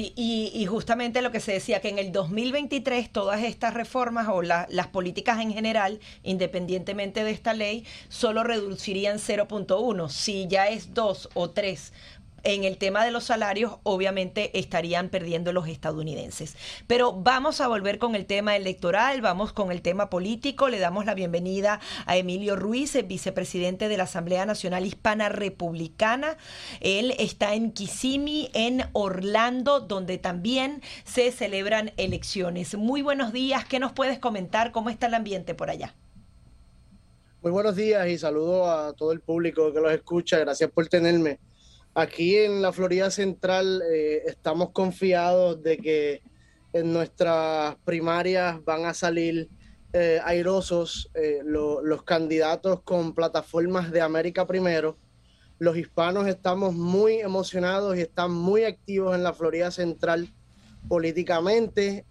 [0.00, 4.86] Y, justamente lo que se decía, que en el 2023 todas estas reformas o las
[4.92, 10.08] políticas en general, independientemente de esta ley, solo reducirían 0.1.
[10.08, 11.92] Si ya es 2 o 3
[12.42, 16.56] en el tema de los salarios, obviamente estarían perdiendo los estadounidenses.
[16.86, 20.68] Pero vamos a volver con el tema electoral, vamos con el tema político.
[20.68, 26.36] Le damos la bienvenida a Emilio Ruiz, el vicepresidente de la Asamblea Nacional Hispana Republicana.
[26.80, 32.76] Él está en Kissimmee, en Orlando, donde también se celebran elecciones.
[32.76, 34.72] Muy buenos días, ¿qué nos puedes comentar?
[34.72, 35.94] ¿Cómo está el ambiente por allá?
[37.40, 40.38] Muy buenos días y saludo a todo el público que los escucha.
[40.38, 41.38] Gracias por tenerme.
[41.98, 46.22] Aquí en la Florida Central eh, estamos confiados de que
[46.72, 49.48] en nuestras primarias van a salir
[49.92, 54.96] eh, airosos eh, los candidatos con plataformas de América Primero.
[55.58, 60.32] Los hispanos estamos muy emocionados y están muy activos en la Florida Central
[60.88, 62.06] políticamente.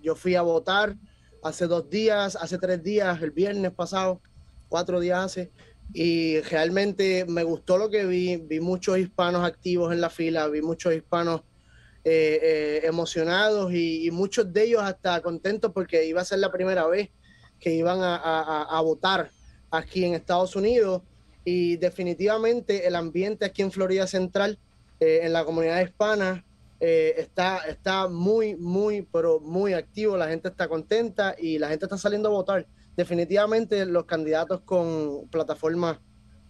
[0.00, 0.94] yo fui a votar
[1.42, 4.22] hace dos días, hace tres días, el viernes pasado,
[4.68, 5.50] cuatro días hace
[5.92, 10.60] y realmente me gustó lo que vi, vi muchos hispanos activos en la fila, vi
[10.60, 11.42] muchos hispanos
[12.04, 16.86] eh, eh, emocionados y, muchos de ellos hasta contentos porque iba a ser la primera
[16.86, 17.10] vez
[17.58, 19.30] que iban a, votar
[19.70, 21.02] aquí en Estados Unidos.
[21.44, 24.58] Y definitivamente el ambiente aquí en Florida Central,
[25.00, 26.44] eh, en la comunidad hispana,
[26.80, 31.98] está, está muy, muy, pero muy activo, la gente está contenta y la gente está
[31.98, 32.66] saliendo a votar
[32.98, 36.00] definitivamente los candidatos con plataforma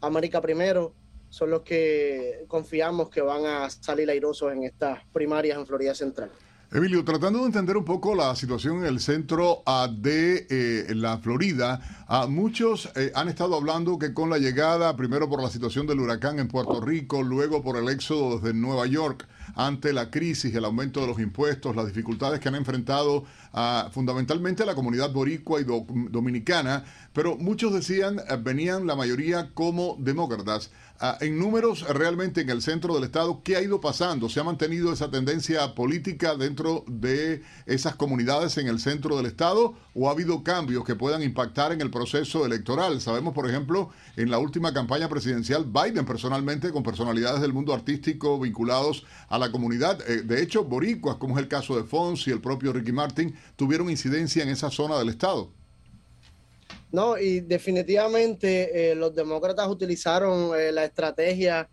[0.00, 0.94] América Primero
[1.28, 6.30] son los que confiamos que van a salir airosos en estas primarias en Florida Central.
[6.72, 11.18] Emilio, tratando de entender un poco la situación en el centro ah, de eh, la
[11.18, 15.86] Florida, ah, muchos eh, han estado hablando que con la llegada, primero por la situación
[15.86, 20.54] del huracán en Puerto Rico, luego por el éxodo desde Nueva York, ante la crisis,
[20.54, 25.60] el aumento de los impuestos, las dificultades que han enfrentado uh, fundamentalmente la comunidad boricua
[25.60, 30.70] y dominicana, pero muchos decían, eh, venían la mayoría como demócratas.
[31.00, 34.28] Ah, en números realmente en el centro del Estado, ¿qué ha ido pasando?
[34.28, 39.74] ¿Se ha mantenido esa tendencia política dentro de esas comunidades en el centro del Estado
[39.94, 43.00] o ha habido cambios que puedan impactar en el proceso electoral?
[43.00, 48.40] Sabemos, por ejemplo, en la última campaña presidencial, Biden personalmente, con personalidades del mundo artístico
[48.40, 52.32] vinculados a la comunidad, eh, de hecho, boricuas, como es el caso de Fons y
[52.32, 55.52] el propio Ricky Martin, tuvieron incidencia en esa zona del Estado.
[56.90, 61.68] No, y definitivamente eh, los demócratas utilizaron eh, la estrategia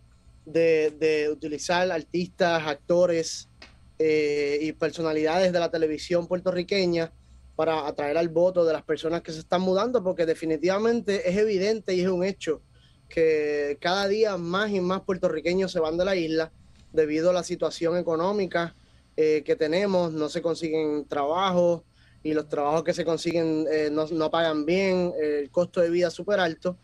[0.45, 3.49] de, utilizar artistas, actores
[3.97, 7.13] eh, y personalidades de la televisión puertorriqueña
[7.55, 11.93] para atraer al voto de las personas que se están mudando, porque definitivamente es evidente
[11.93, 12.61] y es un hecho
[13.07, 16.51] que cada día más y más puertorriqueños se van de la isla
[16.91, 18.75] debido a la situación económica
[19.15, 21.83] que tenemos, no se consiguen trabajos,
[22.25, 26.13] y los trabajos que se consiguen eh, no, pagan bien, el costo de vida es
[26.13, 26.79] súper alto.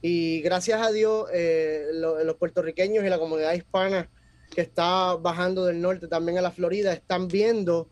[0.00, 4.08] Y gracias a Dios, eh, los puertorriqueños y la comunidad hispana
[4.54, 7.88] que está bajando del norte también a la Florida están viendo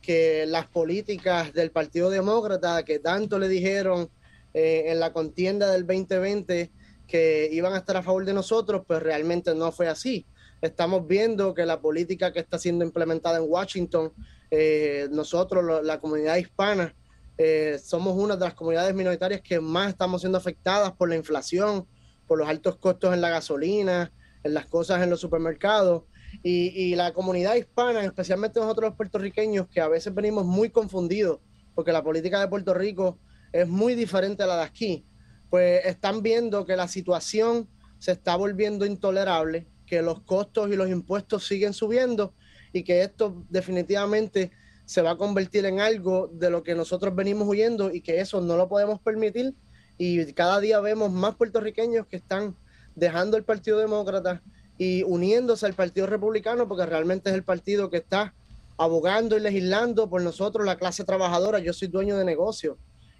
[0.00, 4.08] que las políticas del Partido Demócrata que tanto le dijeron
[4.52, 6.70] eh, en la contienda del 2020
[7.08, 10.24] que iban a estar a favor de nosotros, pues realmente no fue así.
[10.62, 14.12] Estamos viendo que la política que está siendo implementada en Washington
[14.56, 16.94] eh, nosotros, la comunidad hispana,
[17.38, 21.88] eh, somos una de las comunidades minoritarias que más estamos siendo afectadas por la inflación,
[22.28, 24.12] por los altos costos en la gasolina,
[24.44, 26.04] en las cosas en los supermercados.
[26.44, 31.40] Y, la comunidad hispana, especialmente nosotros los puertorriqueños, que a veces venimos muy confundidos,
[31.74, 33.18] porque la política de Puerto Rico
[33.52, 35.04] es muy diferente a la de aquí,
[35.50, 40.88] pues están viendo que la situación se está volviendo intolerable, que los costos y los
[40.88, 42.34] impuestos siguen subiendo
[42.74, 44.50] y que esto definitivamente
[44.84, 48.40] se va a convertir en algo de lo que nosotros venimos huyendo y que eso
[48.40, 49.54] no lo podemos permitir.
[49.96, 52.56] Y cada día vemos más puertorriqueños que están
[52.96, 54.42] dejando el Partido Demócrata
[54.76, 58.34] y uniéndose al Partido Republicano porque realmente es el partido que está
[58.76, 61.60] abogando y legislando por nosotros, la clase trabajadora.
[61.60, 62.76] Yo soy dueño de negocio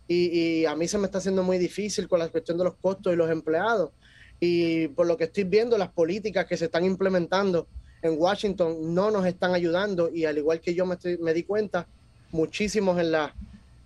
[0.09, 2.75] y, y, a mí se me está haciendo muy difícil con la cuestión de los
[2.75, 3.93] costos y los empleados.
[4.41, 7.69] Y por lo que estoy viendo, las políticas que se están implementando
[8.05, 11.89] en Washington no nos están ayudando y al igual que yo me, me di cuenta,
[12.33, 13.35] muchísimos en la,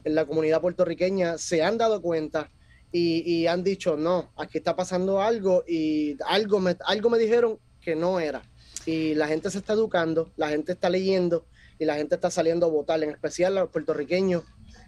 [0.03, 2.51] en la comunidad puertorriqueña se han dado cuenta
[2.91, 7.95] y, han dicho, no, aquí está pasando algo y algo me, algo me dijeron que
[7.95, 8.43] no era.
[8.87, 11.45] Y la gente se está educando, la gente está leyendo
[11.79, 14.43] y la gente está saliendo a votar, en especial los puertorriqueños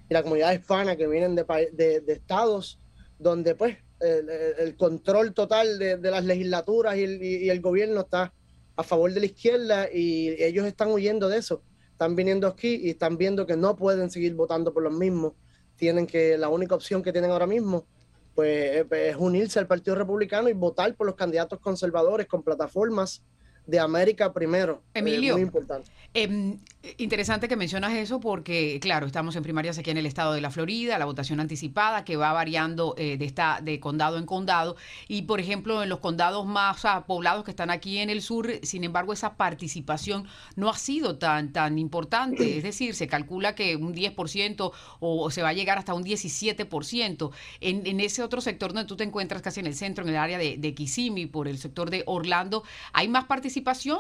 [0.09, 2.79] y la comunidad hispana que vienen de, de, estados
[3.19, 8.33] donde pues el, control total de, las legislaturas y el, y el gobierno está
[8.81, 11.63] a favor de la izquierda y ellos están huyendo de eso.
[11.93, 15.35] Están viniendo aquí y están viendo que no pueden seguir votando por los mismos.
[15.77, 17.87] Tienen que, la única opción que tienen ahora mismo,
[18.35, 23.23] pues es unirse al Partido Republicano y votar por los candidatos conservadores con plataformas
[23.67, 24.83] de América primero.
[24.95, 25.91] Emilio, muy importante.
[26.13, 26.59] Em,
[26.99, 30.51] interesante que mencionas eso porque, claro, estamos en primarias aquí en el estado de la
[30.51, 34.77] Florida, la votación anticipada que va variando eh, de, esta, de condado en condado.
[35.07, 38.83] Y, por ejemplo, en los condados más poblados que están aquí en el sur, sin
[38.83, 42.57] embargo, esa participación no ha sido tan, tan importante.
[42.57, 47.31] Es decir, se calcula que un 10% o, se va a llegar hasta un 17%.
[47.61, 50.17] En, en ese otro sector donde tú te encuentras casi en el centro, en el
[50.17, 53.50] área de, de Kissimmee, por el sector de Orlando, ¿hay más participación?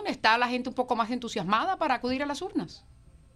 [0.06, 2.85] ¿Está la gente un poco más entusiasmada para acudir a las urnas?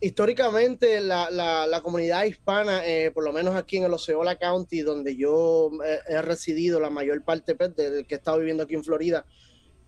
[0.01, 5.71] Históricamente la, comunidad hispana, eh, por lo menos aquí en el Osceola County, donde yo
[5.85, 9.25] eh, he residido la mayor parte pues, del que he estado viviendo aquí en Florida,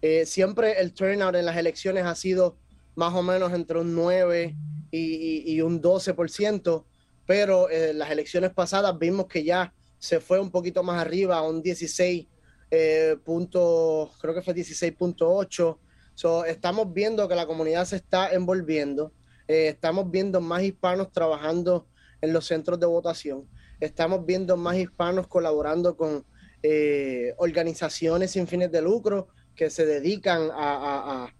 [0.00, 2.56] eh, siempre el turnout en las elecciones ha sido
[2.94, 4.56] más o menos entre un 9
[4.90, 6.84] y, y un 12%,
[7.26, 11.42] pero en las elecciones pasadas vimos que ya se fue un poquito más arriba, a
[11.42, 12.26] un 16
[13.24, 15.78] punto, creo que fue 16.8
[16.46, 19.12] estamos viendo que la comunidad se está envolviendo,
[19.48, 21.86] eh, estamos viendo más hispanos trabajando
[22.20, 23.46] en los centros de votación,
[23.80, 26.24] estamos viendo más hispanos colaborando con
[26.62, 31.32] eh, organizaciones sin fines de lucro que se dedican a,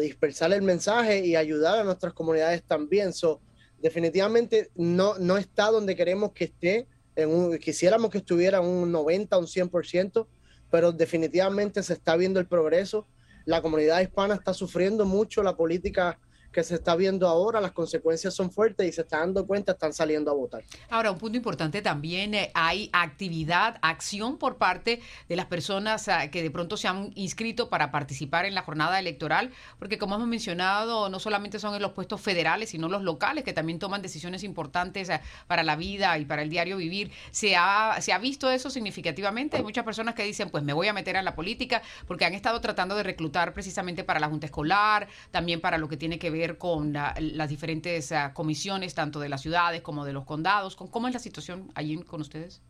[0.00, 3.12] dispersar el mensaje y ayudar a nuestras comunidades también.
[3.12, 3.40] So,
[3.78, 9.46] definitivamente no, no está donde queremos que esté, en quisiéramos que estuviera un 90, un
[9.46, 10.26] 100%,
[10.70, 13.06] pero definitivamente se está viendo el progreso
[13.44, 16.18] la comunidad hispana está sufriendo mucho la política
[16.54, 19.92] que se está viendo ahora, las consecuencias son fuertes y se está dando cuenta, están
[19.92, 20.64] saliendo a votar.
[20.88, 26.30] Ahora, un punto importante también, eh, hay actividad, acción por parte de las personas ah,
[26.30, 30.28] que de pronto se han inscrito para participar en la jornada electoral, porque como hemos
[30.28, 34.44] mencionado, no solamente son en los puestos federales, sino los locales, que también toman decisiones
[34.44, 37.10] importantes ah, para la vida y para el diario vivir.
[37.32, 39.56] ¿Se ha, ¿Se ha visto eso significativamente?
[39.56, 42.34] Hay muchas personas que dicen, pues me voy a meter a la política, porque han
[42.34, 46.30] estado tratando de reclutar precisamente para la Junta Escolar, también para lo que tiene que
[46.30, 50.76] ver con las diferentes ah, comisiones, tanto de las ciudades como de los condados?
[50.76, 52.62] ¿Cómo es la situación allí con ustedes?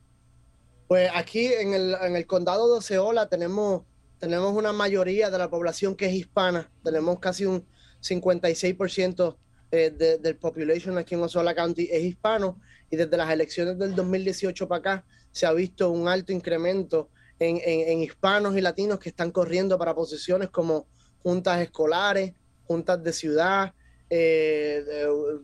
[0.88, 3.82] Pues aquí en el, condado de Oceola tenemos,
[4.18, 6.70] tenemos una mayoría de la población que es hispana.
[6.82, 7.66] Tenemos casi un
[8.02, 9.36] 56%
[9.70, 12.60] eh, de, del population aquí en Oceola County es hispano
[12.90, 17.60] y desde las elecciones del 2018 para acá se ha visto un alto incremento en,
[17.64, 20.86] en hispanos y latinos que están corriendo para posiciones como
[21.24, 22.34] juntas escolares,
[22.66, 23.74] juntas de ciudad,
[24.10, 24.84] eh,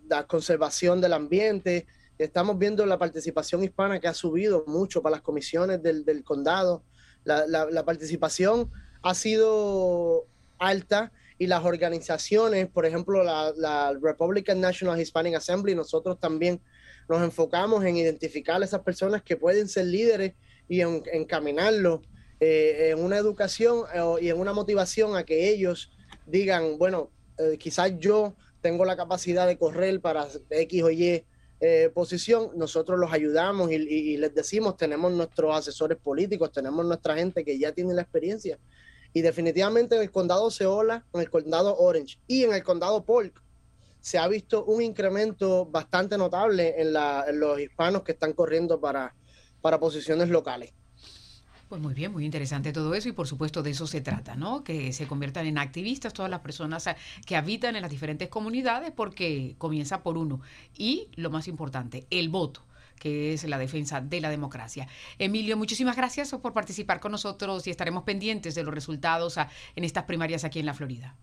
[0.08, 1.86] la conservación del ambiente.
[2.18, 6.84] Estamos viendo la participación hispana que ha subido mucho para las comisiones del, condado.
[7.24, 8.70] La, participación
[9.02, 10.26] ha sido
[10.58, 16.60] alta y las organizaciones, por ejemplo, la, Republican National Hispanic Assembly, nosotros también
[17.08, 20.34] nos enfocamos en identificar a esas personas que pueden ser líderes
[20.68, 22.00] y en, encaminarlos
[22.38, 25.90] eh, en una educación eh, y en una motivación a que ellos
[26.30, 31.24] digan, bueno, eh, quizás yo tengo la capacidad de correr para X o Y
[31.62, 37.44] eh, posición, nosotros los ayudamos y, les decimos, tenemos nuestros asesores políticos, tenemos nuestra gente
[37.44, 38.58] que ya tiene la experiencia.
[39.12, 43.42] Y definitivamente en el condado Seola, en el condado Orange y en el condado Polk,
[44.00, 49.14] se ha visto un incremento bastante notable en, en los hispanos que están corriendo para,
[49.60, 50.72] para posiciones locales.
[51.70, 54.64] Pues muy bien, muy interesante todo eso y por supuesto de eso se trata, ¿no?
[54.64, 56.84] Que se conviertan en activistas todas las personas
[57.24, 60.40] que habitan en las diferentes comunidades porque comienza por uno.
[60.76, 62.66] Y lo más importante, el voto
[62.98, 64.88] que es la defensa de la democracia.
[65.16, 69.36] Emilio, muchísimas gracias por participar con nosotros y estaremos pendientes de los resultados
[69.76, 71.16] en estas primarias aquí en la Florida.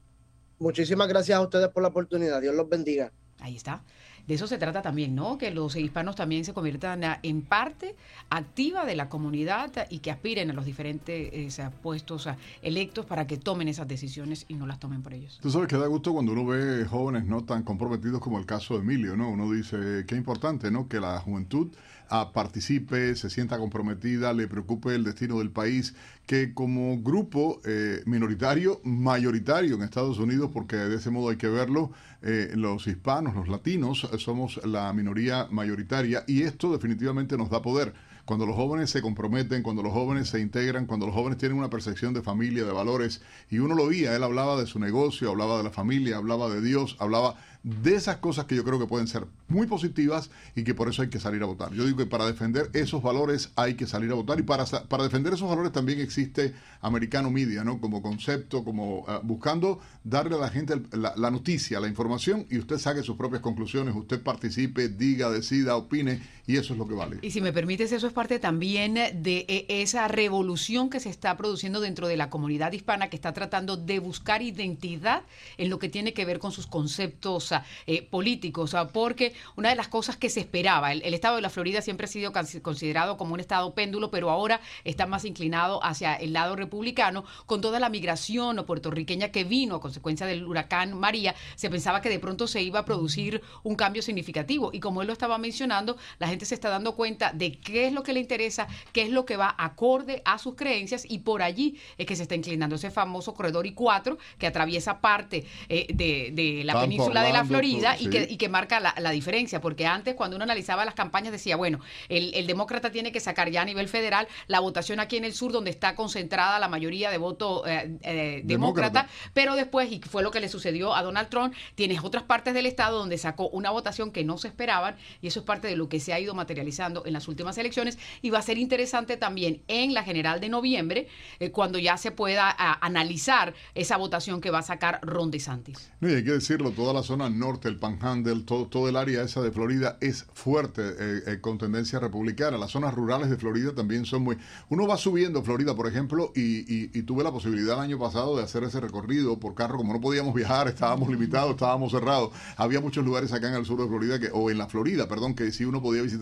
[0.59, 2.39] Muchísimas gracias a ustedes por la oportunidad.
[2.39, 3.11] Dios los bendiga.
[3.39, 3.83] Ahí está
[4.27, 5.37] de eso se trata también, ¿no?
[5.37, 7.95] Que los hispanos también se conviertan en parte
[8.29, 12.27] activa de la comunidad y que aspiren a los diferentes eh, puestos
[12.61, 15.39] electos para que tomen esas decisiones y no las tomen por ellos.
[15.41, 18.73] Tú sabes que da gusto cuando uno ve jóvenes no tan comprometidos como el caso
[18.75, 19.29] de Emilio, ¿no?
[19.29, 20.87] Uno dice, qué importante, ¿no?
[20.87, 21.69] Que la juventud
[22.09, 28.01] ah, participe, se sienta comprometida, le preocupe el destino del país, que como grupo eh,
[28.05, 31.91] minoritario, mayoritario en Estados Unidos, porque de ese modo hay que verlo,
[32.21, 37.93] eh, los hispanos, los latinos, somos la minoría mayoritaria y esto definitivamente nos da poder.
[38.25, 41.69] Cuando los jóvenes se comprometen, cuando los jóvenes se integran, cuando los jóvenes tienen una
[41.69, 45.57] percepción de familia, de valores, y uno lo oía, él hablaba de su negocio, hablaba
[45.57, 49.07] de la familia, hablaba de Dios, hablaba de esas cosas que yo creo que pueden
[49.07, 51.71] ser muy positivas y que por eso hay que salir a votar.
[51.73, 55.03] Yo digo que para defender esos valores hay que salir a votar y para, para
[55.03, 57.79] defender esos valores también existe Americano Media, ¿no?
[57.79, 62.57] Como concepto, como uh, buscando darle a la gente la, la, noticia, la información y
[62.57, 66.95] usted saque sus propias conclusiones, usted participe, diga, decida, opine y eso es lo que
[66.95, 67.19] vale.
[67.21, 71.35] Y si me permites, eso es parte también de e, esa revolución que se está
[71.35, 75.23] produciendo dentro de la comunidad hispana que está tratando de buscar identidad
[75.57, 77.53] en lo que tiene que ver con sus conceptos
[77.85, 81.49] eh, políticos, porque una de las cosas que se esperaba, el, el, estado de la
[81.49, 86.15] Florida siempre ha sido considerado como un estado péndulo, pero ahora está más inclinado hacia
[86.15, 91.35] el lado republicano, con toda la migración puertorriqueña que vino a consecuencia del huracán María,
[91.55, 94.71] se pensaba que de pronto se iba a producir un cambio significativo.
[94.71, 97.93] Y como él lo estaba mencionando, la gente se está dando cuenta de qué es
[97.93, 101.41] lo que le interesa, qué es lo que va acorde a sus creencias, y por
[101.41, 106.31] allí es que se está inclinando ese famoso corredor I4 que atraviesa parte eh, de,
[106.33, 108.05] de, la península de la Florida sí.
[108.05, 111.31] y, que, y que marca la, la, diferencia, porque antes cuando uno analizaba las campañas
[111.31, 111.79] decía, bueno,
[112.09, 115.33] el, el, demócrata tiene que sacar ya a nivel federal la votación aquí en el
[115.33, 119.99] sur, donde está concentrada la mayoría de voto eh, eh, demócrata, demócrata, pero después, y
[119.99, 123.49] fue lo que le sucedió a Donald Trump, tienes otras partes del estado donde sacó
[123.49, 126.19] una votación que no se esperaban, y eso es parte de lo que se ha
[126.19, 130.39] ido materializando en las últimas elecciones, y va a ser interesante también en la general
[130.39, 131.07] de noviembre,
[131.39, 135.91] eh, cuando ya se pueda a, analizar esa votación que va a sacar Ron DeSantis.
[135.99, 139.51] No, hay que decirlo, toda la zona norte, el Panhandle, todo, el área esa de
[139.51, 142.57] Florida es fuerte eh, eh, con tendencia republicana.
[142.57, 144.37] Las zonas rurales de Florida también son muy...
[144.69, 148.43] Uno va subiendo Florida, por ejemplo, y, y, tuve la posibilidad el año pasado de
[148.43, 152.31] hacer ese recorrido por carro, como no podíamos viajar, estábamos limitados, estábamos cerrados.
[152.57, 155.35] Había muchos lugares acá en el sur de Florida, que, o en la Florida, perdón,
[155.35, 156.16] que sí uno podía visitar,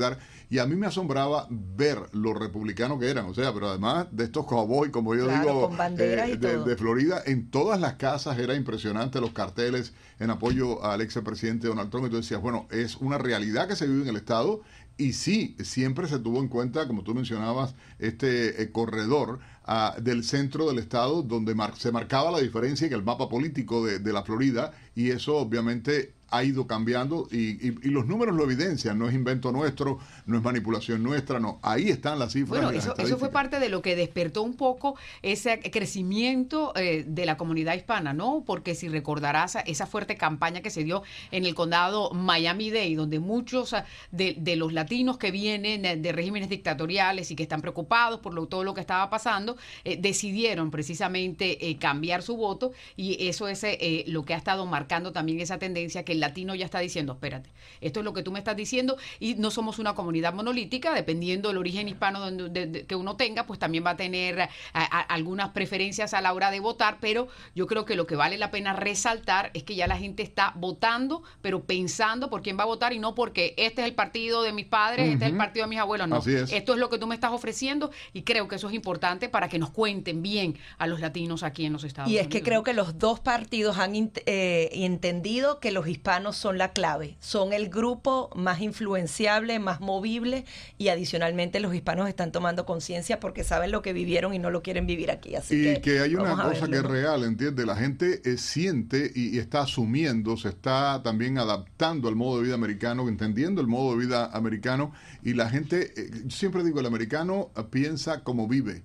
[0.49, 4.25] y a mí me asombraba ver lo republicanos que eran, o sea, pero además de
[4.25, 9.19] estos cowboys, como yo claro, digo, eh, de, Florida, en todas las casas era impresionante
[9.19, 12.05] los carteles en apoyo al ex presidente Donald Trump.
[12.05, 14.61] Entonces decías, bueno, es una realidad que se vive en el Estado
[14.97, 20.23] y sí, siempre se tuvo en cuenta, como tú mencionabas, este eh, corredor uh, del
[20.23, 24.13] centro del Estado donde mar se marcaba la diferencia en el mapa político de, de
[24.13, 28.97] la Florida y eso obviamente ha ido cambiando y, y, y, los números lo evidencian,
[28.97, 32.61] no es invento nuestro, no es manipulación nuestra, no, ahí están las cifras.
[32.61, 37.25] Bueno, eso, eso fue parte de lo que despertó un poco ese crecimiento eh, de
[37.25, 38.43] la comunidad hispana, ¿no?
[38.45, 43.73] Porque si recordarás esa fuerte campaña que se dio en el condado Miami-Dade, donde muchos
[43.73, 48.33] ah, de, de, los latinos que vienen de regímenes dictatoriales y que están preocupados por
[48.33, 53.47] lo, todo lo que estaba pasando, eh, decidieron precisamente eh, cambiar su voto y eso
[53.47, 56.79] es eh, lo que ha estado marcando también esa tendencia que el latino ya está
[56.79, 57.49] diciendo, espérate,
[57.81, 61.49] esto es lo que tú me estás diciendo y no somos una comunidad monolítica, dependiendo
[61.49, 64.49] del origen hispano donde, de, de, que uno tenga, pues también va a tener a,
[64.73, 68.37] a, algunas preferencias a la hora de votar, pero yo creo que lo que vale
[68.37, 72.63] la pena resaltar es que ya la gente está votando, pero pensando por quién va
[72.63, 75.13] a votar y no porque este es el partido de mis padres, uh -huh.
[75.13, 76.17] este es el partido de mis abuelos, no.
[76.19, 76.51] Es.
[76.51, 79.49] Esto es lo que tú me estás ofreciendo y creo que eso es importante para
[79.49, 82.25] que nos cuenten bien a los latinos aquí en los Estados y Unidos.
[82.25, 86.57] Y es que creo que los dos partidos han eh, entendido que los hispanos son
[86.57, 90.45] la clave, son el grupo más influenciable, más movible
[90.77, 94.61] y adicionalmente los hispanos están tomando conciencia porque saben lo que vivieron y no lo
[94.61, 95.35] quieren vivir aquí.
[95.35, 97.65] Así y que, que, hay una cosa que es real, ¿entiendes?
[97.65, 102.45] La gente eh, siente y, y, está asumiendo, se está también adaptando al modo de
[102.45, 104.91] vida americano, entendiendo el modo de vida americano
[105.23, 108.83] y la gente, eh, siempre digo, el americano piensa como vive.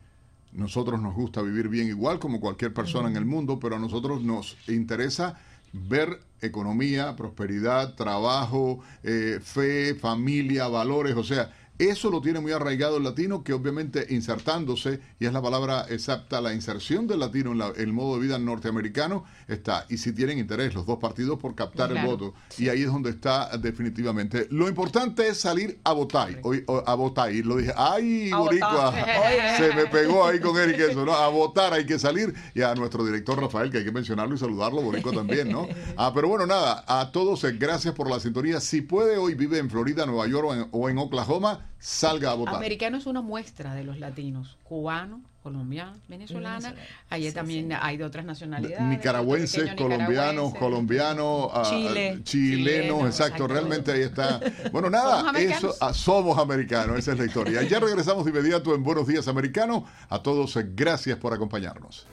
[0.52, 4.22] Nosotros nos gusta vivir bien igual como cualquier persona en el mundo, pero a nosotros
[4.22, 5.38] nos interesa
[5.72, 11.52] ver economía, prosperidad, trabajo, eh, fe, familia, valores, o sea,
[11.88, 16.40] eso lo tiene muy arraigado el latino, que obviamente insertándose, y es la palabra exacta,
[16.40, 19.86] la inserción del latino en la, el modo de vida norteamericano está.
[19.88, 22.00] Y si tienen interés los dos partidos por captar claro.
[22.00, 22.34] el voto.
[22.48, 22.64] Sí.
[22.64, 24.46] Y ahí es donde está definitivamente.
[24.50, 26.38] Lo importante es salir a votar.
[26.42, 27.32] Hoy, a votar.
[27.32, 28.94] Y lo dije, ay, Boricua,
[29.56, 31.14] se me pegó ahí con Eric eso, ¿no?
[31.14, 32.34] A votar hay que salir.
[32.54, 35.66] Y a nuestro director Rafael, que hay que mencionarlo y saludarlo, Boricua también, ¿no?
[35.96, 38.60] Ah, pero bueno, nada, a todos gracias por la sintonía.
[38.60, 42.34] Si puede, hoy vive en Florida, Nueva York o en, o en Oklahoma salga a
[42.34, 42.54] votar.
[42.54, 46.74] Americano es una muestra de los latinos, cubano, colombiana, venezolana,
[47.08, 47.76] allí sí, también sí.
[47.80, 48.86] hay de otras nacionalidades.
[48.86, 52.16] Nicaragüenses, colombianos, colombianos, Chile.
[52.18, 54.40] uh, chilenos, Chileno, exacto, exacto, realmente ahí está.
[54.70, 57.62] Bueno, nada, ¿Somos eso uh, somos americanos, esa es la historia.
[57.62, 59.86] Ya regresamos de inmediato en Buenos Días Americano.
[60.08, 62.06] A todos, gracias por acompañarnos.